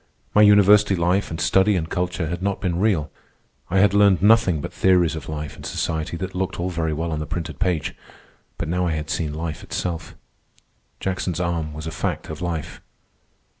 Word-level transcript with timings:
My 0.33 0.41
university 0.41 0.95
life, 0.95 1.29
and 1.29 1.39
study 1.39 1.75
and 1.75 1.87
culture, 1.87 2.25
had 2.25 2.41
not 2.41 2.59
been 2.59 2.79
real. 2.79 3.11
I 3.69 3.77
had 3.77 3.93
learned 3.93 4.19
nothing 4.23 4.59
but 4.59 4.73
theories 4.73 5.15
of 5.15 5.29
life 5.29 5.55
and 5.55 5.63
society 5.63 6.17
that 6.17 6.33
looked 6.33 6.59
all 6.59 6.71
very 6.71 6.91
well 6.91 7.11
on 7.11 7.19
the 7.19 7.27
printed 7.27 7.59
page, 7.59 7.93
but 8.57 8.67
now 8.67 8.87
I 8.87 8.93
had 8.93 9.11
seen 9.11 9.31
life 9.31 9.61
itself. 9.61 10.15
Jackson's 10.99 11.39
arm 11.39 11.71
was 11.75 11.85
a 11.85 11.91
fact 11.91 12.31
of 12.31 12.41
life. 12.41 12.81